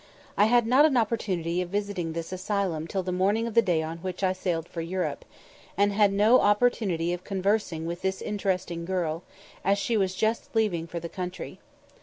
[0.35, 3.83] I had not an opportunity of visiting this asylum till the morning of the day
[3.83, 5.23] on which I sailed for Europe,
[5.77, 9.21] and had no opportunity of conversing with this interesting girl,
[9.63, 11.59] as she was just leaving for the country.